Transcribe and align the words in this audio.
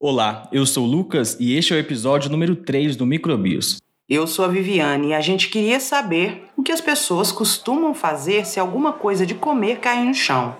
Olá, 0.00 0.48
eu 0.52 0.64
sou 0.64 0.84
o 0.84 0.90
Lucas 0.90 1.36
e 1.40 1.56
este 1.56 1.72
é 1.72 1.76
o 1.76 1.78
episódio 1.80 2.30
número 2.30 2.54
3 2.54 2.94
do 2.94 3.04
Microbios. 3.04 3.80
Eu 4.08 4.26
sou 4.26 4.44
a 4.44 4.48
Viviane 4.48 5.08
e 5.08 5.14
a 5.14 5.20
gente 5.20 5.48
queria 5.48 5.80
saber 5.80 6.44
o 6.56 6.62
que 6.62 6.72
as 6.72 6.80
pessoas 6.80 7.32
costumam 7.32 7.92
fazer 7.92 8.46
se 8.46 8.60
alguma 8.60 8.92
coisa 8.92 9.26
de 9.26 9.34
comer 9.34 9.78
cair 9.80 10.04
no 10.04 10.14
chão. 10.14 10.54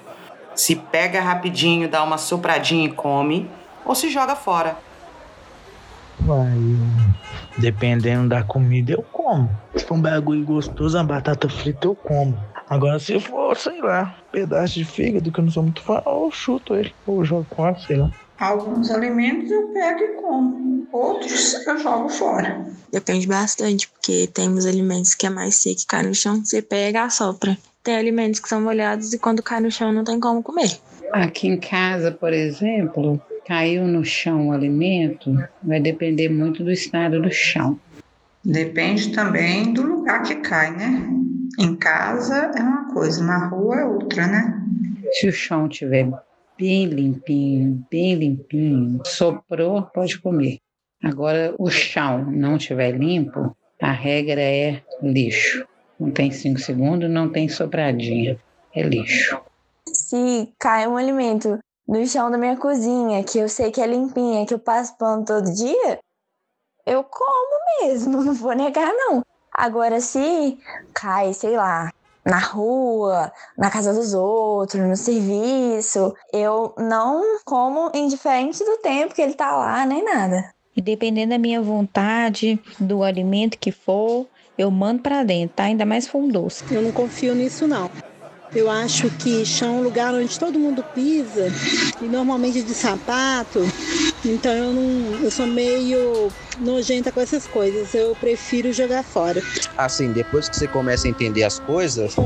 Se 0.55 0.75
pega 0.75 1.21
rapidinho, 1.21 1.89
dá 1.89 2.03
uma 2.03 2.19
sopradinha 2.19 2.87
e 2.87 2.93
come, 2.93 3.49
ou 3.85 3.95
se 3.95 4.11
joga 4.11 4.35
fora. 4.35 4.77
Uai, 6.27 6.59
eu- 6.59 7.61
dependendo 7.61 8.29
da 8.29 8.43
comida, 8.43 8.93
eu 8.93 9.03
como. 9.05 9.49
Se 9.77 9.85
for 9.85 9.95
um 9.95 10.03
bagulho 10.03 10.45
gostoso, 10.45 10.99
uma 10.99 11.05
batata 11.05 11.49
frita, 11.49 11.87
eu 11.87 11.95
como. 11.95 12.37
Agora, 12.69 12.99
se 12.99 13.19
for, 13.21 13.57
sei 13.57 13.81
lá, 13.81 14.17
um 14.29 14.33
pedaço 14.33 14.75
de 14.75 14.85
fígado, 14.85 15.31
que 15.31 15.39
eu 15.39 15.45
não 15.45 15.51
sou 15.53 15.63
muito 15.63 15.81
fã, 15.81 16.03
eu 16.05 16.29
chuto 16.33 16.75
ele, 16.75 16.93
ou 17.07 17.25
jogo 17.25 17.47
fora, 17.55 17.79
sei 17.79 17.97
lá. 17.97 18.11
Alguns 18.39 18.91
alimentos 18.93 19.51
eu 19.51 19.69
pego 19.69 20.01
e 20.01 20.09
como, 20.15 20.87
outros 20.93 21.55
eu 21.67 21.79
jogo 21.79 22.09
fora. 22.09 22.65
Depende 22.93 23.27
bastante, 23.27 23.89
porque 23.89 24.29
tem 24.29 24.49
uns 24.49 24.65
alimentos 24.65 25.15
que 25.15 25.27
é 25.27 25.31
mais 25.31 25.57
seco 25.57 25.81
que 25.81 25.87
cai 25.87 26.05
no 26.05 26.15
chão, 26.15 26.45
você 26.45 26.63
pega 26.63 27.01
e 27.01 27.03
assopra. 27.03 27.59
Tem 27.83 27.97
alimentos 27.97 28.39
que 28.39 28.49
são 28.49 28.61
molhados 28.61 29.13
e 29.13 29.19
quando 29.19 29.43
cai 29.43 29.61
no 29.61 29.73
chão 29.73 29.93
não 29.93 30.05
tem 30.05 30.21
como 30.21 30.41
comer. 30.41 30.79
Aqui 31.13 31.49
em 31.49 31.59
casa, 31.59 32.13
por 32.13 32.33
exemplo, 32.33 33.21
caiu 33.45 33.89
no 33.89 34.05
chão 34.05 34.49
o 34.49 34.53
alimento, 34.53 35.35
vai 35.63 35.81
depender 35.81 36.29
muito 36.29 36.63
do 36.63 36.71
estado 36.71 37.21
do 37.21 37.33
chão. 37.33 37.81
Depende 38.45 39.11
também 39.13 39.73
do 39.73 39.83
lugar 39.83 40.23
que 40.23 40.37
cai, 40.37 40.71
né? 40.77 41.09
Em 41.59 41.75
casa 41.75 42.53
é 42.57 42.63
uma 42.63 42.93
coisa, 42.93 43.25
na 43.25 43.49
rua 43.49 43.81
é 43.81 43.85
outra, 43.85 44.29
né? 44.29 44.63
Se 45.13 45.27
o 45.27 45.33
chão 45.33 45.67
estiver 45.67 46.09
bem 46.59 46.87
limpinho, 46.87 47.87
bem 47.91 48.15
limpinho, 48.15 49.01
soprou, 49.07 49.83
pode 49.83 50.19
comer. 50.21 50.59
Agora, 51.03 51.55
o 51.59 51.71
chão 51.71 52.31
não 52.31 52.57
estiver 52.57 52.91
limpo, 52.91 53.57
a 53.81 53.93
regra 53.93 54.41
é 54.41 54.83
lixo. 55.01 55.65
Não 55.99 56.11
tem 56.11 56.31
cinco 56.31 56.59
segundos, 56.59 57.09
não 57.09 57.31
tem 57.31 57.49
sopradinha. 57.49 58.39
É 58.75 58.83
lixo. 58.83 59.41
Se 59.93 60.53
cai 60.59 60.87
um 60.87 60.97
alimento 60.97 61.59
no 61.87 62.05
chão 62.07 62.31
da 62.31 62.37
minha 62.37 62.57
cozinha, 62.57 63.23
que 63.25 63.39
eu 63.39 63.49
sei 63.49 63.71
que 63.71 63.81
é 63.81 63.87
limpinha, 63.87 64.45
que 64.45 64.53
eu 64.53 64.59
passo 64.59 64.97
pano 64.99 65.25
todo 65.25 65.55
dia, 65.55 65.99
eu 66.85 67.05
como 67.05 67.59
mesmo, 67.83 68.23
não 68.25 68.35
vou 68.35 68.53
negar 68.55 68.93
não. 68.93 69.23
Agora, 69.53 70.01
se 70.01 70.59
cai, 70.93 71.33
sei 71.33 71.57
lá, 71.57 71.91
na 72.29 72.39
rua, 72.39 73.33
na 73.57 73.71
casa 73.71 73.93
dos 73.93 74.13
outros, 74.13 74.83
no 74.87 74.97
serviço, 74.97 76.15
eu 76.33 76.75
não 76.77 77.39
como 77.45 77.91
indiferente 77.95 78.63
do 78.63 78.77
tempo 78.79 79.15
que 79.15 79.23
ele 79.23 79.35
tá 79.35 79.57
lá, 79.57 79.87
nem 79.87 80.05
nada. 80.05 80.53
E 80.77 80.83
dependendo 80.83 81.31
da 81.31 81.39
minha 81.39 81.61
vontade, 81.61 82.61
do 82.79 83.03
alimento 83.03 83.59
que 83.59 83.73
for, 83.73 84.27
eu 84.57 84.71
mando 84.71 85.03
pra 85.03 85.25
dentro, 85.25 85.57
tá? 85.57 85.65
Ainda 85.65 85.87
mais 85.87 86.05
se 86.05 86.11
for 86.11 86.19
um 86.19 86.29
doce. 86.29 86.63
Eu 86.71 86.83
não 86.83 86.93
confio 86.93 87.35
nisso 87.35 87.67
não. 87.67 87.91
Eu 88.55 88.71
acho 88.71 89.11
que 89.11 89.45
chão 89.45 89.77
é 89.77 89.79
um 89.79 89.83
lugar 89.83 90.15
onde 90.15 90.39
todo 90.39 90.59
mundo 90.59 90.85
pisa 90.95 91.49
e 92.01 92.05
normalmente 92.05 92.63
de 92.63 92.75
sapato. 92.75 93.61
Então 94.25 94.53
eu 94.53 94.73
não, 94.73 95.23
eu 95.23 95.31
sou 95.31 95.47
meio 95.47 96.29
nojenta 96.59 97.13
com 97.13 97.21
essas 97.21 97.47
coisas. 97.47 97.95
Eu 97.95 98.17
prefiro 98.17 98.73
jogar 98.73 99.03
fora. 99.03 99.43
assim, 99.77 100.13
depois 100.13 100.49
que 100.49 100.57
você 100.57 100.67
começa 100.67 101.07
a 101.07 101.11
entender 101.11 101.45
as 101.45 101.59
coisas, 101.59 102.17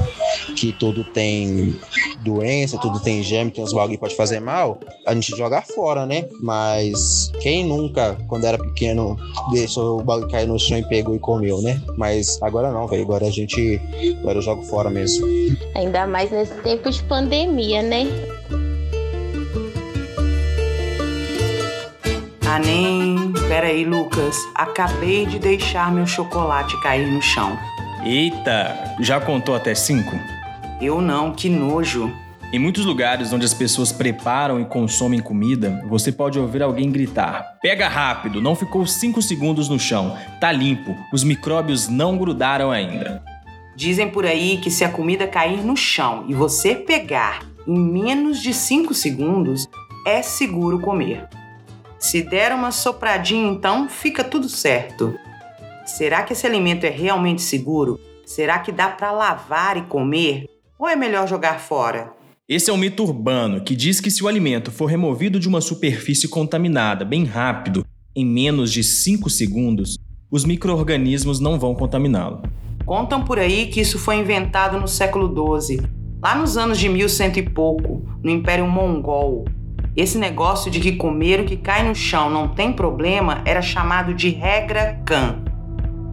que 0.56 0.72
tudo 0.72 1.04
tem 1.04 1.78
doença, 2.20 2.78
tudo 2.78 3.00
tem 3.00 3.22
germe, 3.22 3.50
tem 3.50 3.62
uns 3.62 3.72
bagulho 3.72 3.94
que 3.94 4.00
pode 4.00 4.16
fazer 4.16 4.40
mal, 4.40 4.80
a 5.06 5.14
gente 5.14 5.36
joga 5.36 5.60
fora, 5.62 6.06
né? 6.06 6.26
Mas 6.40 7.30
quem 7.40 7.66
nunca, 7.66 8.16
quando 8.28 8.44
era 8.44 8.58
pequeno, 8.58 9.16
deixou 9.52 10.00
o 10.00 10.02
bagulho 10.02 10.30
cair 10.30 10.46
no 10.46 10.58
chão 10.58 10.78
e 10.78 10.84
pegou 10.84 11.14
e 11.14 11.18
comeu, 11.18 11.60
né? 11.60 11.80
Mas 11.96 12.40
agora 12.42 12.72
não, 12.72 12.86
velho. 12.86 13.02
Agora 13.02 13.26
a 13.26 13.30
gente. 13.30 13.80
Agora 14.20 14.38
eu 14.38 14.42
jogo 14.42 14.62
fora 14.64 14.88
mesmo. 14.90 15.26
Ainda 15.74 16.06
mais 16.06 16.30
nesse 16.30 16.54
tempo 16.62 16.90
de 16.90 17.02
pandemia, 17.04 17.82
né? 17.82 18.06
Ah, 22.52 22.58
nem. 22.58 23.32
Pera 23.48 23.68
aí, 23.68 23.82
Lucas. 23.82 24.36
Acabei 24.54 25.24
de 25.24 25.38
deixar 25.38 25.90
meu 25.90 26.06
chocolate 26.06 26.78
cair 26.82 27.10
no 27.10 27.22
chão. 27.22 27.58
Eita, 28.04 28.94
já 29.00 29.18
contou 29.18 29.54
até 29.54 29.74
5? 29.74 30.14
Eu 30.78 31.00
não, 31.00 31.32
que 31.32 31.48
nojo. 31.48 32.12
Em 32.52 32.58
muitos 32.58 32.84
lugares 32.84 33.32
onde 33.32 33.46
as 33.46 33.54
pessoas 33.54 33.90
preparam 33.90 34.60
e 34.60 34.66
consomem 34.66 35.18
comida, 35.18 35.82
você 35.88 36.12
pode 36.12 36.38
ouvir 36.38 36.62
alguém 36.62 36.92
gritar: 36.92 37.56
Pega 37.62 37.88
rápido, 37.88 38.42
não 38.42 38.54
ficou 38.54 38.86
5 38.86 39.22
segundos 39.22 39.70
no 39.70 39.78
chão, 39.78 40.14
tá 40.38 40.52
limpo, 40.52 40.94
os 41.10 41.24
micróbios 41.24 41.88
não 41.88 42.18
grudaram 42.18 42.70
ainda. 42.70 43.24
Dizem 43.74 44.10
por 44.10 44.26
aí 44.26 44.58
que 44.58 44.70
se 44.70 44.84
a 44.84 44.90
comida 44.90 45.26
cair 45.26 45.64
no 45.64 45.74
chão 45.74 46.26
e 46.28 46.34
você 46.34 46.74
pegar 46.74 47.46
em 47.66 47.78
menos 47.78 48.42
de 48.42 48.52
5 48.52 48.92
segundos, 48.92 49.66
é 50.06 50.20
seguro 50.20 50.78
comer. 50.80 51.26
Se 52.02 52.20
der 52.20 52.52
uma 52.52 52.72
sopradinha, 52.72 53.48
então 53.48 53.88
fica 53.88 54.24
tudo 54.24 54.48
certo. 54.48 55.14
Será 55.86 56.24
que 56.24 56.32
esse 56.32 56.44
alimento 56.44 56.82
é 56.82 56.90
realmente 56.90 57.40
seguro? 57.40 57.98
Será 58.26 58.58
que 58.58 58.72
dá 58.72 58.88
para 58.88 59.12
lavar 59.12 59.76
e 59.76 59.82
comer? 59.82 60.46
Ou 60.76 60.88
é 60.88 60.96
melhor 60.96 61.28
jogar 61.28 61.60
fora? 61.60 62.12
Esse 62.48 62.70
é 62.70 62.72
um 62.72 62.76
mito 62.76 63.04
urbano 63.04 63.62
que 63.62 63.76
diz 63.76 64.00
que 64.00 64.10
se 64.10 64.24
o 64.24 64.26
alimento 64.26 64.72
for 64.72 64.86
removido 64.86 65.38
de 65.38 65.46
uma 65.46 65.60
superfície 65.60 66.26
contaminada 66.26 67.04
bem 67.04 67.24
rápido, 67.24 67.86
em 68.16 68.26
menos 68.26 68.72
de 68.72 68.82
5 68.82 69.30
segundos, 69.30 69.96
os 70.28 70.44
micro-organismos 70.44 71.38
não 71.38 71.56
vão 71.56 71.72
contaminá-lo. 71.72 72.42
Contam 72.84 73.24
por 73.24 73.38
aí 73.38 73.68
que 73.68 73.80
isso 73.80 73.96
foi 73.96 74.16
inventado 74.16 74.76
no 74.76 74.88
século 74.88 75.60
XII, 75.60 75.86
lá 76.20 76.34
nos 76.34 76.56
anos 76.56 76.80
de 76.80 76.88
1100 76.88 77.38
e 77.38 77.42
pouco, 77.42 78.04
no 78.20 78.28
Império 78.28 78.66
Mongol. 78.66 79.44
Esse 79.94 80.16
negócio 80.16 80.70
de 80.70 80.80
que 80.80 80.92
comer 80.92 81.40
o 81.40 81.44
que 81.44 81.54
cai 81.54 81.86
no 81.86 81.94
chão 81.94 82.30
não 82.30 82.48
tem 82.48 82.72
problema 82.72 83.42
era 83.44 83.60
chamado 83.60 84.14
de 84.14 84.30
regra 84.30 84.98
Khan. 85.04 85.42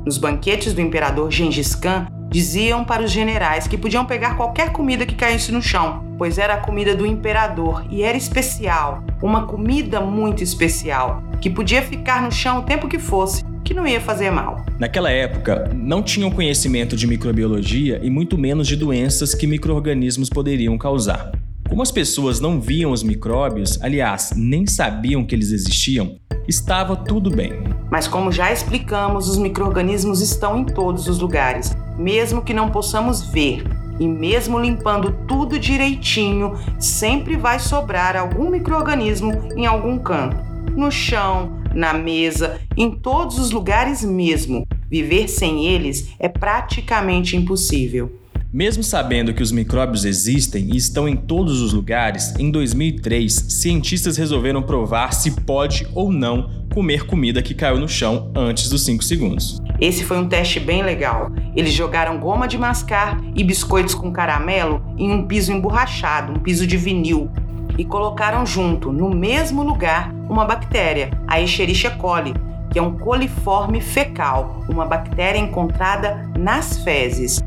Nos 0.06 0.18
banquetes 0.18 0.74
do 0.74 0.82
imperador 0.82 1.32
Gengis 1.32 1.76
Khan, 1.76 2.08
diziam 2.30 2.84
para 2.84 3.04
os 3.04 3.10
generais 3.10 3.68
que 3.68 3.78
podiam 3.78 4.06
pegar 4.06 4.36
qualquer 4.36 4.74
comida 4.74 5.06
que 5.06 5.16
caísse 5.16 5.52
no 5.54 5.62
chão, 5.62 6.04
pois 6.18 6.38
era 6.38 6.56
a 6.56 6.58
comida 6.58 6.94
do 6.94 7.06
imperador 7.06 7.86
e 7.90 8.04
era 8.04 8.18
especial, 8.18 9.02
uma 9.22 9.48
comida 9.48 10.02
muito 10.02 10.44
especial, 10.44 11.24
que 11.40 11.50
podia 11.50 11.82
ficar 11.82 12.22
no 12.22 12.32
chão 12.34 12.60
o 12.60 12.64
tempo 12.64 12.88
que 12.88 13.00
fosse, 13.00 13.46
que 13.64 13.74
não 13.74 13.88
ia 13.88 14.02
fazer 14.02 14.30
mal. 14.30 14.58
Naquela 14.78 15.10
época, 15.10 15.72
não 15.74 16.04
tinham 16.04 16.30
conhecimento 16.30 16.98
de 16.98 17.08
microbiologia 17.08 18.00
e 18.04 18.10
muito 18.10 18.38
menos 18.38 18.68
de 18.68 18.76
doenças 18.76 19.34
que 19.34 19.48
micro-organismos 19.48 20.30
poderiam 20.30 20.78
causar. 20.78 21.32
Como 21.70 21.84
as 21.84 21.92
pessoas 21.92 22.40
não 22.40 22.60
viam 22.60 22.92
os 22.92 23.04
micróbios, 23.04 23.80
aliás, 23.80 24.34
nem 24.36 24.66
sabiam 24.66 25.24
que 25.24 25.36
eles 25.36 25.52
existiam, 25.52 26.18
estava 26.48 26.96
tudo 26.96 27.30
bem. 27.30 27.54
Mas 27.92 28.08
como 28.08 28.32
já 28.32 28.52
explicamos, 28.52 29.30
os 29.30 29.38
micro-organismos 29.38 30.20
estão 30.20 30.58
em 30.58 30.66
todos 30.66 31.08
os 31.08 31.20
lugares, 31.20 31.78
mesmo 31.96 32.42
que 32.42 32.56
não 32.56 32.72
possamos 32.72 33.22
ver. 33.22 33.64
E 34.00 34.08
mesmo 34.08 34.60
limpando 34.60 35.12
tudo 35.28 35.60
direitinho, 35.60 36.58
sempre 36.80 37.38
vai 37.38 37.60
sobrar 37.60 38.18
algum 38.18 38.50
micro-organismo 38.50 39.32
em 39.56 39.68
algum 39.68 40.00
canto. 40.00 40.38
No 40.76 40.92
chão, 40.92 41.62
na 41.76 41.94
mesa, 41.94 42.60
em 42.76 42.90
todos 42.90 43.38
os 43.38 43.52
lugares 43.52 44.04
mesmo. 44.04 44.66
Viver 44.90 45.28
sem 45.28 45.68
eles 45.68 46.10
é 46.18 46.28
praticamente 46.28 47.38
impossível. 47.38 48.12
Mesmo 48.52 48.82
sabendo 48.82 49.32
que 49.32 49.44
os 49.44 49.52
micróbios 49.52 50.06
existem 50.06 50.70
e 50.74 50.76
estão 50.76 51.08
em 51.08 51.16
todos 51.16 51.62
os 51.62 51.72
lugares, 51.72 52.34
em 52.40 52.50
2003, 52.50 53.32
cientistas 53.32 54.18
resolveram 54.18 54.64
provar 54.64 55.14
se 55.14 55.42
pode 55.42 55.88
ou 55.94 56.12
não 56.12 56.50
comer 56.74 57.06
comida 57.06 57.44
que 57.44 57.54
caiu 57.54 57.78
no 57.78 57.88
chão 57.88 58.32
antes 58.36 58.68
dos 58.68 58.84
5 58.86 59.04
segundos. 59.04 59.62
Esse 59.80 60.04
foi 60.04 60.18
um 60.18 60.28
teste 60.28 60.60
bem 60.60 60.82
legal. 60.82 61.32
Eles 61.56 61.74
jogaram 61.74 62.20
goma 62.20 62.48
de 62.48 62.58
mascar 62.58 63.22
e 63.36 63.44
biscoitos 63.44 63.94
com 63.94 64.12
caramelo 64.12 64.82
em 64.98 65.12
um 65.12 65.28
piso 65.28 65.54
emborrachado, 65.54 66.34
um 66.34 66.40
piso 66.40 66.66
de 66.66 66.76
vinil, 66.76 67.30
e 67.78 67.86
colocaram 67.86 68.48
junto, 68.48 68.92
no 68.92 69.12
mesmo 69.12 69.62
lugar, 69.62 70.12
uma 70.28 70.44
bactéria, 70.44 71.12
a 71.28 71.40
Escherichia 71.40 71.92
coli, 71.92 72.34
que 72.72 72.80
é 72.80 72.82
um 72.82 72.98
coliforme 72.98 73.80
fecal, 73.80 74.66
uma 74.68 74.86
bactéria 74.86 75.38
encontrada 75.38 76.28
nas 76.36 76.80
fezes. 76.84 77.40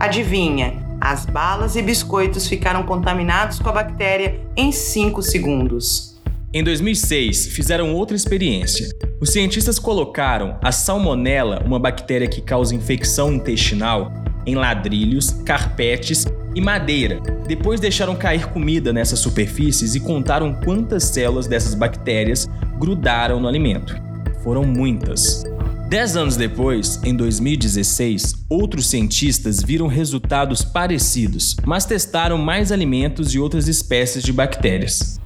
Adivinha? 0.00 0.82
As 0.98 1.26
balas 1.26 1.76
e 1.76 1.82
biscoitos 1.82 2.48
ficaram 2.48 2.84
contaminados 2.84 3.58
com 3.58 3.68
a 3.68 3.72
bactéria 3.72 4.40
em 4.56 4.72
5 4.72 5.20
segundos. 5.20 6.18
Em 6.54 6.64
2006, 6.64 7.48
fizeram 7.48 7.94
outra 7.94 8.16
experiência. 8.16 8.88
Os 9.20 9.30
cientistas 9.30 9.78
colocaram 9.78 10.56
a 10.62 10.72
salmonela, 10.72 11.62
uma 11.66 11.78
bactéria 11.78 12.26
que 12.26 12.40
causa 12.40 12.74
infecção 12.74 13.30
intestinal, 13.30 14.10
em 14.46 14.54
ladrilhos, 14.54 15.32
carpetes 15.44 16.24
e 16.54 16.62
madeira. 16.62 17.20
Depois 17.46 17.78
deixaram 17.78 18.16
cair 18.16 18.46
comida 18.48 18.94
nessas 18.94 19.18
superfícies 19.18 19.94
e 19.94 20.00
contaram 20.00 20.54
quantas 20.64 21.04
células 21.04 21.46
dessas 21.46 21.74
bactérias 21.74 22.48
grudaram 22.78 23.38
no 23.38 23.46
alimento. 23.46 23.94
Foram 24.42 24.64
muitas. 24.64 25.44
Dez 25.90 26.16
anos 26.16 26.36
depois, 26.36 27.00
em 27.02 27.12
2016, 27.16 28.46
outros 28.48 28.88
cientistas 28.88 29.60
viram 29.60 29.88
resultados 29.88 30.62
parecidos, 30.62 31.56
mas 31.66 31.84
testaram 31.84 32.38
mais 32.38 32.70
alimentos 32.70 33.34
e 33.34 33.40
outras 33.40 33.66
espécies 33.66 34.22
de 34.22 34.32
bactérias. 34.32 35.20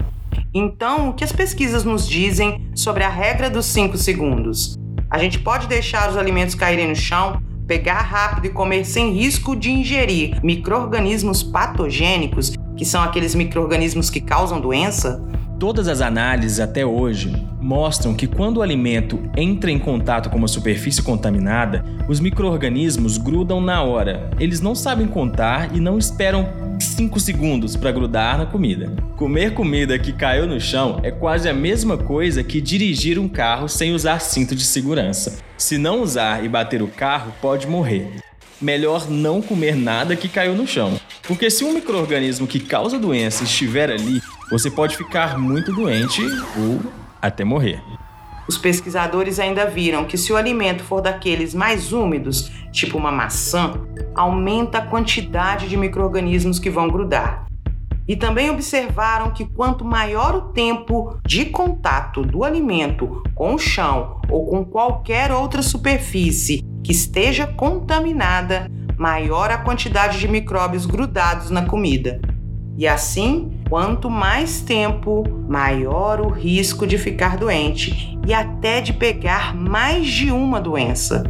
Então, 0.55 1.11
o 1.11 1.13
que 1.13 1.23
as 1.23 1.33
pesquisas 1.33 1.85
nos 1.85 2.09
dizem 2.09 2.67
sobre 2.75 3.05
a 3.05 3.11
regra 3.11 3.51
dos 3.51 3.67
5 3.67 3.99
segundos? 3.99 4.79
A 5.11 5.19
gente 5.19 5.39
pode 5.39 5.67
deixar 5.67 6.11
os 6.11 6.17
alimentos 6.17 6.55
caírem 6.55 6.89
no 6.89 6.97
chão, 6.97 7.43
pegar 7.67 8.01
rápido 8.01 8.47
e 8.47 8.51
comer 8.51 8.87
sem 8.87 9.13
risco 9.13 9.55
de 9.55 9.71
ingerir 9.71 10.43
micro-organismos 10.43 11.43
patogênicos, 11.43 12.55
que 12.75 12.87
são 12.87 13.03
aqueles 13.03 13.35
micro-organismos 13.35 14.09
que 14.09 14.19
causam 14.19 14.63
doença? 14.63 15.23
Todas 15.59 15.87
as 15.87 16.01
análises 16.01 16.59
até 16.59 16.85
hoje 16.85 17.33
mostram 17.61 18.13
que 18.13 18.27
quando 18.27 18.59
o 18.59 18.63
alimento 18.63 19.23
entra 19.37 19.71
em 19.71 19.79
contato 19.79 20.29
com 20.29 20.37
uma 20.37 20.49
superfície 20.49 21.01
contaminada, 21.01 21.85
os 22.09 22.19
micro-organismos 22.19 23.17
grudam 23.17 23.61
na 23.61 23.83
hora. 23.83 24.31
Eles 24.39 24.61
não 24.61 24.75
sabem 24.75 25.07
contar 25.07 25.75
e 25.75 25.81
não 25.81 25.97
esperam 25.97 26.49
5 26.81 27.21
segundos 27.21 27.77
para 27.77 27.93
grudar 27.93 28.37
na 28.37 28.47
comida. 28.47 28.93
Comer 29.17 29.55
comida 29.55 29.99
que 29.99 30.13
caiu 30.13 30.47
no 30.47 30.61
chão 30.61 30.99
é 31.05 31.11
quase 31.11 31.49
a 31.49 31.55
mesma 31.55 31.97
coisa 31.97 32.43
que 32.43 32.61
dirigir 32.61 33.19
um 33.19 33.29
carro 33.29 33.69
sem 33.69 33.95
usar 33.95 34.19
cinto 34.19 34.57
de 34.57 34.65
segurança. 34.65 35.39
Se 35.57 35.79
não 35.79 36.03
usar 36.03 36.45
e 36.45 36.49
bater 36.49 36.83
o 36.83 36.89
carro, 36.89 37.33
pode 37.41 37.67
morrer 37.67 38.11
melhor 38.61 39.11
não 39.11 39.43
comer 39.43 39.77
nada 39.77 40.17
que 40.17 40.29
caiu 40.29 40.55
no 40.55 40.67
chão. 40.67 40.99
Porque 41.23 41.51
se 41.51 41.65
um 41.65 41.73
microorganismo 41.73 42.47
que 42.47 42.59
causa 42.59 42.99
doença 42.99 43.45
estiver 43.45 43.91
ali, 43.91 44.23
você 44.51 44.71
pode 44.71 44.97
ficar 44.97 45.39
muito 45.39 45.73
doente 45.73 46.23
ou 46.57 46.81
até 47.21 47.45
morrer. 47.45 47.83
Os 48.47 48.59
pesquisadores 48.59 49.39
ainda 49.39 49.65
viram 49.67 50.05
que 50.05 50.19
se 50.19 50.33
o 50.33 50.37
alimento 50.37 50.85
for 50.85 51.01
daqueles 51.01 51.55
mais 51.55 51.93
úmidos, 51.93 52.53
tipo 52.71 52.99
uma 52.99 53.11
maçã, 53.11 53.73
aumenta 54.15 54.79
a 54.79 54.87
quantidade 54.87 55.67
de 55.67 55.77
microorganismos 55.77 56.59
que 56.59 56.69
vão 56.69 56.89
grudar. 56.89 57.47
E 58.07 58.15
também 58.15 58.51
observaram 58.51 59.31
que 59.31 59.47
quanto 59.47 59.83
maior 59.83 60.35
o 60.35 60.43
tempo 60.53 61.19
de 61.25 61.47
contato 61.47 62.23
do 62.23 62.45
alimento 62.45 63.23
com 63.35 63.55
o 63.55 63.59
chão 63.59 64.21
ou 64.29 64.47
com 64.47 64.63
qualquer 64.63 65.33
outra 65.33 65.63
superfície 65.63 66.63
que 66.83 66.93
esteja 66.93 67.47
contaminada, 67.47 68.71
maior 68.99 69.51
a 69.51 69.57
quantidade 69.57 70.19
de 70.19 70.29
micróbios 70.29 70.85
grudados 70.85 71.49
na 71.49 71.65
comida. 71.65 72.21
E 72.77 72.87
assim, 72.87 73.51
quanto 73.75 74.09
mais 74.09 74.61
tempo, 74.61 75.25
maior 75.49 76.21
o 76.21 76.29
risco 76.29 76.87
de 76.87 76.97
ficar 76.97 77.37
doente 77.37 78.17
e 78.25 78.33
até 78.33 78.81
de 78.81 78.93
pegar 78.93 79.53
mais 79.53 80.07
de 80.07 80.31
uma 80.31 80.61
doença. 80.61 81.25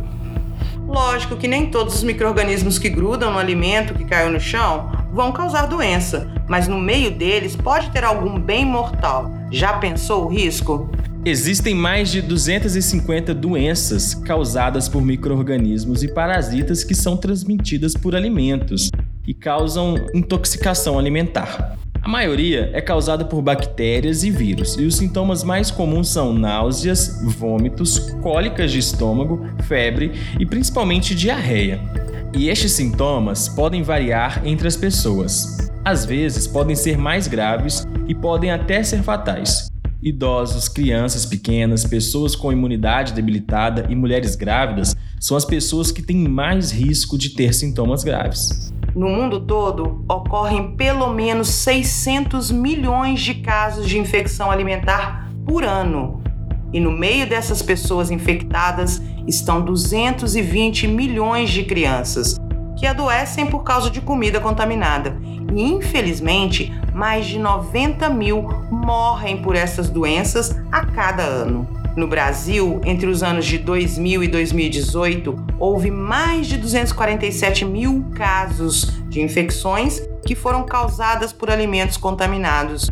Lógico 0.87 1.39
que 1.39 1.49
nem 1.49 1.71
todos 1.71 1.95
os 1.95 2.03
micro-organismos 2.03 2.79
que 2.79 2.91
grudam 2.91 3.33
no 3.33 3.39
alimento 3.39 3.95
que 3.95 4.05
caiu 4.05 4.31
no 4.31 4.39
chão 4.39 4.93
vão 5.11 5.33
causar 5.33 5.65
doença, 5.65 6.31
mas 6.47 6.69
no 6.69 6.79
meio 6.79 7.11
deles 7.11 7.57
pode 7.57 7.89
ter 7.93 8.05
algum 8.05 8.39
bem 8.39 8.67
mortal. 8.67 9.33
Já 9.51 9.79
pensou 9.79 10.27
o 10.27 10.29
risco? 10.29 10.91
Existem 11.25 11.75
mais 11.75 12.11
de 12.11 12.21
250 12.21 13.33
doenças 13.33 14.13
causadas 14.13 14.87
por 14.87 15.01
micro-organismos 15.01 16.03
e 16.03 16.09
parasitas 16.09 16.85
que 16.85 16.95
são 16.95 17.17
transmitidas 17.17 17.95
por 17.95 18.15
alimentos 18.15 18.91
e 19.27 19.33
causam 19.33 19.95
intoxicação 20.13 20.99
alimentar. 20.99 21.79
A 22.05 22.09
maioria 22.09 22.69
é 22.75 22.83
causada 22.83 23.25
por 23.25 23.41
bactérias 23.41 24.25
e 24.25 24.31
vírus, 24.31 24.77
e 24.77 24.85
os 24.85 24.97
sintomas 24.97 25.43
mais 25.43 25.71
comuns 25.71 26.09
são 26.09 26.35
náuseas, 26.35 27.19
vômitos, 27.25 27.99
cólicas 28.21 28.71
de 28.71 28.79
estômago, 28.79 29.43
febre 29.67 30.13
e 30.39 30.45
principalmente 30.45 31.15
diarreia. 31.15 31.81
E 32.35 32.51
estes 32.51 32.73
sintomas 32.73 33.49
podem 33.49 33.83
variar 33.83 34.47
entre 34.47 34.69
as 34.69 34.77
pessoas. 34.77 35.71
Às 35.83 36.05
vezes 36.05 36.47
podem 36.47 36.77
ser 36.77 36.99
mais 36.99 37.27
graves 37.27 37.87
e 38.07 38.15
podem 38.15 38.51
até 38.51 38.83
ser 38.83 39.03
fatais 39.03 39.73
idosos, 40.03 40.69
crianças 40.69 41.25
pequenas, 41.25 41.87
pessoas 41.87 42.37
com 42.37 42.53
imunidade 42.53 43.15
debilitada 43.15 43.87
e 43.89 43.95
mulheres 43.95 44.37
grávidas 44.37 44.95
são 45.19 45.35
as 45.35 45.47
pessoas 45.47 45.91
que 45.91 46.03
têm 46.03 46.29
mais 46.29 46.71
risco 46.71 47.17
de 47.17 47.31
ter 47.31 47.55
sintomas 47.55 48.05
graves. 48.05 48.71
No 48.95 49.09
mundo 49.09 49.41
todo, 49.41 50.05
ocorrem 50.09 50.77
pelo 50.77 51.13
menos 51.13 51.49
600 51.49 52.53
milhões 52.53 53.21
de 53.21 53.35
casos 53.35 53.89
de 53.89 53.99
infecção 53.99 54.53
alimentar 54.53 55.29
por 55.45 55.65
ano. 55.65 56.23
E 56.73 56.79
no 56.79 56.93
meio 56.93 57.29
dessas 57.29 57.61
pessoas 57.61 58.13
infectadas 58.13 59.03
estão 59.27 59.61
220 59.61 60.87
milhões 60.87 61.51
de 61.51 61.65
crianças, 61.65 62.37
que 62.77 62.87
adoecem 62.87 63.47
por 63.47 63.65
causa 63.65 63.91
de 63.91 64.01
comida 64.01 64.41
contaminada. 64.41 65.19
E 65.53 65.63
infelizmente, 65.73 66.73
mais 66.95 67.27
de 67.27 67.37
90 67.37 68.09
mil 68.11 68.43
morrem 68.71 69.43
por 69.43 69.57
essas 69.57 69.91
doenças 69.91 70.57
a 70.71 70.87
cada 70.87 71.25
ano. 71.25 71.84
No 71.97 72.09
Brasil, 72.09 72.81
entre 72.85 73.07
os 73.07 73.23
anos 73.23 73.47
de 73.47 73.57
2000 73.57 74.25
e 74.25 74.29
2018, 74.29 75.37
houve 75.61 75.93
mais 75.93 76.49
de 76.49 76.57
247 76.57 77.65
mil 77.65 78.07
casos 78.17 79.01
de 79.09 79.21
infecções 79.21 80.03
que 80.27 80.35
foram 80.35 80.65
causadas 80.65 81.33
por 81.33 81.51
alimentos 81.51 81.97
contaminados, 81.97 82.91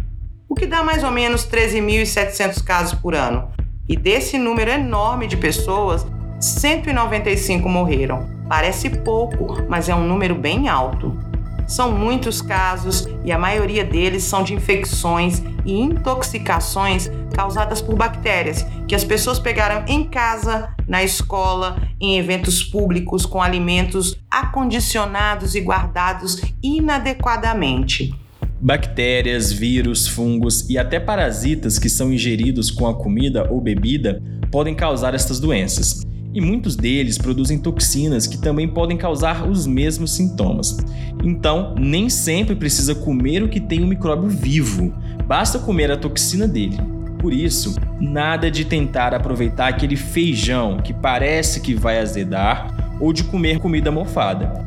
o 0.49 0.55
que 0.55 0.67
dá 0.67 0.85
mais 0.85 1.03
ou 1.03 1.11
menos 1.11 1.45
13.700 1.45 2.63
casos 2.63 2.95
por 2.95 3.17
ano. 3.17 3.51
E 3.89 3.97
desse 3.97 4.39
número 4.39 4.71
enorme 4.71 5.27
de 5.27 5.37
pessoas, 5.37 6.07
195 6.39 7.69
morreram. 7.69 8.29
Parece 8.49 8.89
pouco, 8.89 9.65
mas 9.69 9.89
é 9.89 9.95
um 9.95 10.07
número 10.07 10.37
bem 10.37 10.69
alto. 10.69 11.19
São 11.67 11.91
muitos 11.91 12.41
casos 12.41 13.09
e 13.25 13.33
a 13.33 13.39
maioria 13.39 13.85
deles 13.85 14.23
são 14.23 14.45
de 14.45 14.55
infecções 14.55 15.43
e 15.65 15.73
intoxicações 15.81 17.11
causadas 17.35 17.81
por 17.81 17.97
bactérias 17.97 18.67
que 18.87 18.95
as 18.95 19.05
pessoas 19.05 19.39
pegaram 19.39 19.85
em 19.87 20.05
casa, 20.05 20.75
na 20.87 21.03
escola, 21.03 21.81
em 22.01 22.19
eventos 22.19 22.63
públicos 22.63 23.25
com 23.25 23.41
alimentos 23.41 24.19
acondicionados 24.31 25.55
e 25.55 25.61
guardados 25.61 26.41
inadequadamente. 26.63 28.15
Bactérias, 28.61 29.53
vírus, 29.53 30.07
fungos 30.07 30.69
e 30.71 30.79
até 30.79 31.01
parasitas 31.01 31.79
que 31.79 31.89
são 31.89 32.13
ingeridos 32.13 32.71
com 32.71 32.87
a 32.87 32.95
comida 32.95 33.49
ou 33.51 33.61
bebida 33.61 34.23
podem 34.51 34.75
causar 34.75 35.15
estas 35.15 35.41
doenças 35.41 36.07
e 36.35 36.41
muitos 36.41 36.77
deles 36.77 37.19
produzem 37.19 37.59
toxinas 37.59 38.27
que 38.27 38.39
também 38.39 38.67
podem 38.67 38.97
causar 38.97 39.49
os 39.49 39.67
mesmos 39.67 40.13
sintomas. 40.13 40.79
Então, 41.23 41.75
nem 41.79 42.09
sempre 42.09 42.55
precisa 42.55 42.95
comer 42.95 43.43
o 43.43 43.49
que 43.49 43.61
tem 43.61 43.83
um 43.83 43.87
micróbio 43.87 44.29
vivo, 44.29 44.93
basta 45.27 45.59
comer 45.59 45.91
a 45.91 45.97
toxina 45.97 46.49
dele. 46.49 46.79
Por 47.19 47.33
isso, 47.33 47.77
nada 48.01 48.51
de 48.51 48.65
tentar 48.65 49.15
aproveitar 49.15 49.69
aquele 49.69 49.97
feijão 49.97 50.79
que 50.79 50.93
parece 50.93 51.61
que 51.61 51.75
vai 51.75 51.99
azedar 51.99 52.99
ou 53.01 53.13
de 53.13 53.23
comer 53.25 53.61
comida 53.61 53.93
mofada. 53.93 54.67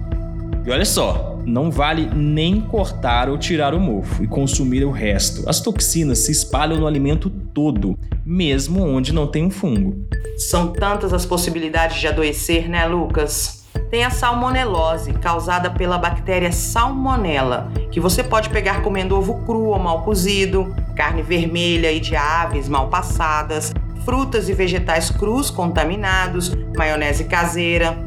E 0.65 0.72
olha 0.72 0.86
só, 0.86 1.35
não 1.46 1.70
vale 1.70 2.10
nem 2.14 2.60
cortar 2.60 3.30
ou 3.30 3.38
tirar 3.38 3.74
o 3.74 3.80
mofo 3.80 4.24
e 4.24 4.28
consumir 4.28 4.84
o 4.84 4.92
resto. 4.92 5.48
As 5.48 5.62
toxinas 5.62 6.20
se 6.20 6.32
espalham 6.32 6.78
no 6.78 6.88
alimento 6.88 7.30
todo, 7.30 7.98
mesmo 8.25 8.84
onde 8.84 9.14
não 9.14 9.28
tem 9.28 9.46
um 9.46 9.52
fungo. 9.52 10.08
São 10.38 10.74
tantas 10.74 11.14
as 11.14 11.25
possibilidades 11.25 12.00
de 12.00 12.08
adoecer, 12.08 12.70
né, 12.70 12.86
Lucas? 12.86 13.64
Tem 13.90 14.04
a 14.04 14.10
salmonelose, 14.10 15.14
causada 15.14 15.70
pela 15.70 15.98
bactéria 15.98 16.52
salmonella, 16.52 17.72
que 17.92 18.00
você 18.00 18.24
pode 18.24 18.50
pegar 18.50 18.82
comendo 18.82 19.18
ovo 19.18 19.46
cru 19.46 19.66
ou 19.66 19.80
mal 19.80 20.02
cozido, 20.02 20.74
carne 20.96 21.22
vermelha 21.22 21.92
e 21.92 22.00
de 22.00 22.16
aves 22.16 22.68
mal 22.68 22.90
passadas, 22.90 23.74
frutas 24.04 24.50
e 24.50 24.54
vegetais 24.54 25.10
crus 25.10 25.50
contaminados, 25.50 26.52
maionese 26.78 27.25
caseira, 27.25 27.98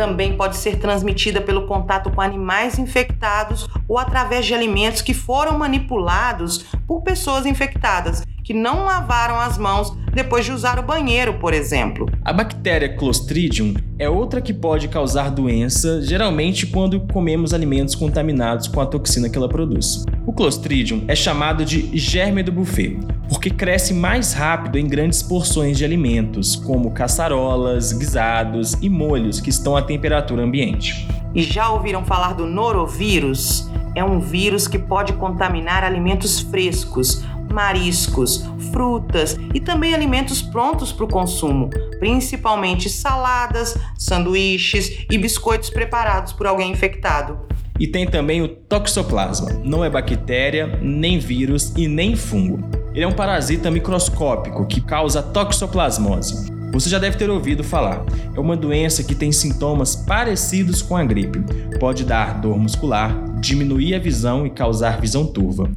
também 0.00 0.34
pode 0.34 0.56
ser 0.56 0.78
transmitida 0.78 1.42
pelo 1.42 1.66
contato 1.66 2.10
com 2.10 2.22
animais 2.22 2.78
infectados 2.78 3.68
ou 3.86 3.98
através 3.98 4.46
de 4.46 4.54
alimentos 4.54 5.02
que 5.02 5.12
foram 5.12 5.58
manipulados 5.58 6.64
por 6.86 7.02
pessoas 7.02 7.44
infectadas 7.44 8.22
que 8.42 8.54
não 8.54 8.86
lavaram 8.86 9.38
as 9.38 9.58
mãos 9.58 9.94
depois 10.12 10.44
de 10.44 10.52
usar 10.52 10.78
o 10.78 10.82
banheiro, 10.82 11.34
por 11.34 11.54
exemplo. 11.54 12.06
A 12.24 12.32
bactéria 12.32 12.88
Clostridium 12.96 13.74
é 13.98 14.08
outra 14.08 14.40
que 14.40 14.52
pode 14.52 14.88
causar 14.88 15.30
doença, 15.30 16.00
geralmente 16.02 16.66
quando 16.66 17.00
comemos 17.12 17.52
alimentos 17.52 17.94
contaminados 17.94 18.66
com 18.66 18.80
a 18.80 18.86
toxina 18.86 19.28
que 19.28 19.36
ela 19.36 19.48
produz. 19.48 20.04
O 20.26 20.32
Clostridium 20.32 21.04
é 21.08 21.14
chamado 21.14 21.64
de 21.64 21.96
germe 21.96 22.42
do 22.42 22.52
buffet, 22.52 22.98
porque 23.28 23.50
cresce 23.50 23.94
mais 23.94 24.32
rápido 24.32 24.78
em 24.78 24.86
grandes 24.86 25.22
porções 25.22 25.78
de 25.78 25.84
alimentos, 25.84 26.56
como 26.56 26.90
caçarolas, 26.90 27.92
guisados 27.92 28.74
e 28.80 28.88
molhos 28.88 29.40
que 29.40 29.50
estão 29.50 29.76
à 29.76 29.82
temperatura 29.82 30.42
ambiente. 30.42 31.06
E 31.34 31.42
já 31.42 31.70
ouviram 31.70 32.04
falar 32.04 32.34
do 32.34 32.44
norovírus? 32.44 33.70
É 33.94 34.04
um 34.04 34.20
vírus 34.20 34.66
que 34.66 34.78
pode 34.78 35.12
contaminar 35.12 35.84
alimentos 35.84 36.40
frescos, 36.40 37.24
mariscos, 37.52 38.44
frutas 38.72 39.36
e 39.52 39.60
também 39.60 39.94
alimentos 39.94 40.40
prontos 40.40 40.92
para 40.92 41.04
o 41.04 41.08
consumo, 41.08 41.70
principalmente 41.98 42.88
saladas, 42.88 43.76
sanduíches 43.98 45.04
e 45.10 45.18
biscoitos 45.18 45.70
preparados 45.70 46.32
por 46.32 46.46
alguém 46.46 46.70
infectado. 46.70 47.38
E 47.78 47.86
tem 47.86 48.06
também 48.06 48.42
o 48.42 48.48
toxoplasma. 48.48 49.52
Não 49.64 49.82
é 49.82 49.88
bactéria, 49.88 50.66
nem 50.82 51.18
vírus 51.18 51.72
e 51.76 51.88
nem 51.88 52.14
fungo. 52.14 52.60
Ele 52.94 53.04
é 53.04 53.08
um 53.08 53.12
parasita 53.12 53.70
microscópico 53.70 54.66
que 54.66 54.82
causa 54.82 55.22
toxoplasmose. 55.22 56.50
Você 56.72 56.88
já 56.88 56.98
deve 56.98 57.16
ter 57.16 57.28
ouvido 57.30 57.64
falar. 57.64 58.04
É 58.36 58.38
uma 58.38 58.56
doença 58.56 59.02
que 59.02 59.14
tem 59.14 59.32
sintomas 59.32 59.96
parecidos 59.96 60.82
com 60.82 60.96
a 60.96 61.04
gripe. 61.04 61.40
Pode 61.80 62.04
dar 62.04 62.40
dor 62.40 62.58
muscular, 62.58 63.24
diminuir 63.40 63.94
a 63.94 63.98
visão 63.98 64.46
e 64.46 64.50
causar 64.50 65.00
visão 65.00 65.26
turva. 65.26 65.70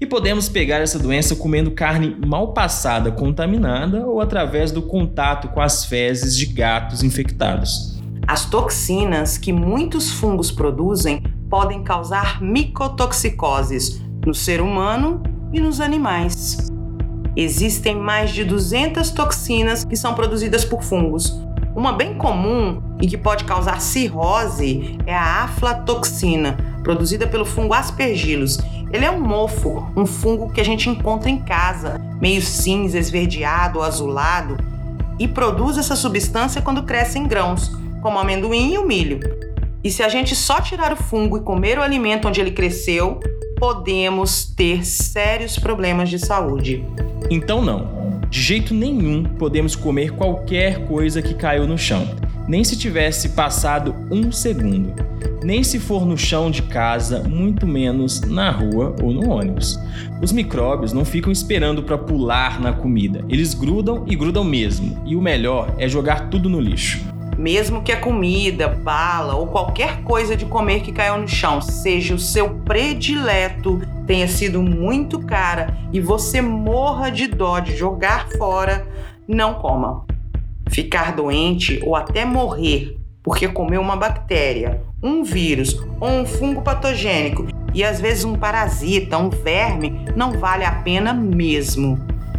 E 0.00 0.06
podemos 0.06 0.48
pegar 0.48 0.78
essa 0.78 0.98
doença 0.98 1.36
comendo 1.36 1.72
carne 1.72 2.16
mal 2.26 2.54
passada, 2.54 3.12
contaminada 3.12 4.06
ou 4.06 4.18
através 4.18 4.72
do 4.72 4.80
contato 4.80 5.48
com 5.48 5.60
as 5.60 5.84
fezes 5.84 6.34
de 6.34 6.46
gatos 6.46 7.02
infectados. 7.02 8.00
As 8.26 8.46
toxinas 8.46 9.36
que 9.36 9.52
muitos 9.52 10.10
fungos 10.10 10.50
produzem 10.50 11.22
podem 11.50 11.82
causar 11.82 12.40
micotoxicoses 12.40 14.00
no 14.24 14.34
ser 14.34 14.62
humano 14.62 15.22
e 15.52 15.60
nos 15.60 15.82
animais. 15.82 16.70
Existem 17.36 17.94
mais 17.94 18.30
de 18.30 18.42
200 18.42 19.10
toxinas 19.10 19.84
que 19.84 19.96
são 19.96 20.14
produzidas 20.14 20.64
por 20.64 20.82
fungos. 20.82 21.38
Uma 21.74 21.92
bem 21.92 22.14
comum 22.14 22.82
e 23.00 23.06
que 23.06 23.16
pode 23.16 23.44
causar 23.44 23.80
cirrose 23.80 24.98
é 25.06 25.14
a 25.14 25.44
aflatoxina, 25.44 26.56
produzida 26.82 27.26
pelo 27.26 27.44
fungo 27.44 27.74
Aspergillus. 27.74 28.58
Ele 28.92 29.04
é 29.04 29.10
um 29.10 29.20
mofo, 29.20 29.86
um 29.96 30.04
fungo 30.04 30.50
que 30.50 30.60
a 30.60 30.64
gente 30.64 30.88
encontra 30.88 31.30
em 31.30 31.38
casa, 31.38 32.00
meio 32.20 32.42
cinza, 32.42 32.98
esverdeado 32.98 33.82
azulado, 33.82 34.56
e 35.18 35.28
produz 35.28 35.78
essa 35.78 35.94
substância 35.94 36.60
quando 36.60 36.82
cresce 36.82 37.18
em 37.18 37.26
grãos, 37.26 37.70
como 38.02 38.16
o 38.16 38.20
amendoim 38.20 38.72
e 38.72 38.78
o 38.78 38.86
milho. 38.86 39.20
E 39.84 39.90
se 39.90 40.02
a 40.02 40.08
gente 40.08 40.34
só 40.34 40.60
tirar 40.60 40.92
o 40.92 40.96
fungo 40.96 41.38
e 41.38 41.40
comer 41.40 41.78
o 41.78 41.82
alimento 41.82 42.26
onde 42.26 42.40
ele 42.40 42.50
cresceu, 42.50 43.20
podemos 43.58 44.44
ter 44.44 44.84
sérios 44.84 45.58
problemas 45.58 46.08
de 46.08 46.18
saúde. 46.18 46.84
Então, 47.30 47.62
não. 47.62 47.99
De 48.30 48.40
jeito 48.40 48.72
nenhum 48.72 49.24
podemos 49.24 49.74
comer 49.74 50.12
qualquer 50.12 50.86
coisa 50.86 51.20
que 51.20 51.34
caiu 51.34 51.66
no 51.66 51.76
chão, 51.76 52.08
nem 52.46 52.62
se 52.62 52.78
tivesse 52.78 53.30
passado 53.30 53.92
um 54.08 54.30
segundo, 54.30 54.94
nem 55.42 55.64
se 55.64 55.80
for 55.80 56.06
no 56.06 56.16
chão 56.16 56.48
de 56.48 56.62
casa, 56.62 57.24
muito 57.28 57.66
menos 57.66 58.20
na 58.20 58.48
rua 58.48 58.94
ou 59.02 59.10
no 59.10 59.28
ônibus. 59.28 59.80
Os 60.22 60.30
micróbios 60.30 60.92
não 60.92 61.04
ficam 61.04 61.32
esperando 61.32 61.82
para 61.82 61.98
pular 61.98 62.60
na 62.60 62.72
comida, 62.72 63.24
eles 63.28 63.52
grudam 63.52 64.04
e 64.06 64.14
grudam 64.14 64.44
mesmo, 64.44 65.02
e 65.04 65.16
o 65.16 65.20
melhor 65.20 65.74
é 65.76 65.88
jogar 65.88 66.30
tudo 66.30 66.48
no 66.48 66.60
lixo. 66.60 67.00
Mesmo 67.36 67.82
que 67.82 67.90
a 67.90 67.98
comida, 67.98 68.68
bala 68.68 69.34
ou 69.34 69.48
qualquer 69.48 70.02
coisa 70.02 70.36
de 70.36 70.44
comer 70.44 70.82
que 70.82 70.92
caiu 70.92 71.18
no 71.18 71.26
chão 71.26 71.60
seja 71.60 72.14
o 72.14 72.18
seu 72.18 72.50
predileto, 72.64 73.80
tenha 74.06 74.28
sido 74.28 74.62
muito 74.62 75.18
cara 75.20 75.76
e 75.92 76.00
você 76.00 76.40
morra 76.40 77.10
de 77.10 77.26
dó 77.26 77.58
de 77.58 77.76
jogar 77.76 78.28
fora, 78.30 78.86
não 79.26 79.54
coma. 79.54 80.04
Ficar 80.68 81.14
doente 81.14 81.80
ou 81.84 81.96
até 81.96 82.24
morrer 82.24 83.00
porque 83.22 83.48
comeu 83.48 83.80
uma 83.80 83.96
bactéria, 83.96 84.82
um 85.02 85.22
vírus 85.22 85.78
ou 86.00 86.08
um 86.08 86.26
fungo 86.26 86.62
patogênico 86.62 87.46
e 87.74 87.84
às 87.84 88.00
vezes 88.00 88.24
um 88.24 88.34
parasita, 88.34 89.18
um 89.18 89.30
verme, 89.30 90.04
não 90.16 90.32
vale 90.32 90.64
a 90.64 90.72
pena 90.72 91.12
mesmo. 91.12 91.98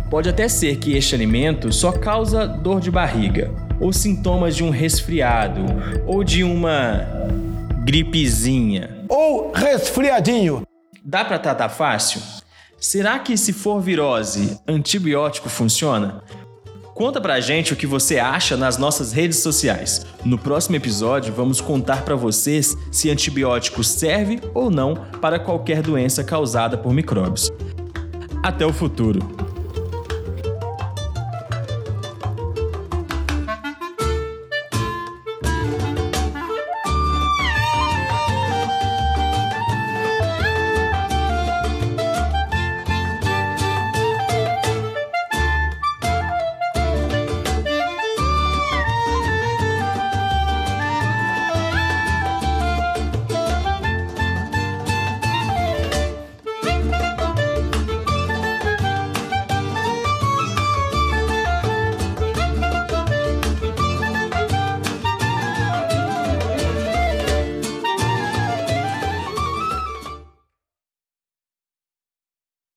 Pode 0.09 0.27
até 0.27 0.47
ser 0.49 0.77
que 0.77 0.95
este 0.97 1.15
alimento 1.15 1.71
só 1.71 1.91
causa 1.91 2.45
dor 2.45 2.81
de 2.81 2.91
barriga, 2.91 3.49
ou 3.79 3.93
sintomas 3.93 4.55
de 4.55 4.63
um 4.63 4.69
resfriado, 4.69 5.61
ou 6.05 6.23
de 6.23 6.43
uma 6.43 7.07
gripezinha. 7.85 9.05
Ou 9.07 9.51
resfriadinho. 9.53 10.63
Dá 11.03 11.25
para 11.25 11.39
tratar 11.39 11.69
fácil? 11.69 12.21
Será 12.79 13.17
que 13.17 13.35
se 13.35 13.53
for 13.53 13.81
virose, 13.81 14.59
antibiótico 14.67 15.49
funciona? 15.49 16.21
Conta 16.93 17.19
pra 17.19 17.39
gente 17.39 17.73
o 17.73 17.75
que 17.75 17.87
você 17.87 18.19
acha 18.19 18.55
nas 18.55 18.77
nossas 18.77 19.11
redes 19.11 19.39
sociais. 19.39 20.05
No 20.23 20.37
próximo 20.37 20.75
episódio, 20.75 21.33
vamos 21.33 21.59
contar 21.59 22.03
para 22.03 22.15
vocês 22.15 22.77
se 22.91 23.09
antibiótico 23.09 23.83
serve 23.83 24.39
ou 24.53 24.69
não 24.69 24.93
para 25.19 25.39
qualquer 25.39 25.81
doença 25.81 26.23
causada 26.23 26.77
por 26.77 26.93
micróbios. 26.93 27.51
Até 28.43 28.63
o 28.63 28.71
futuro! 28.71 29.50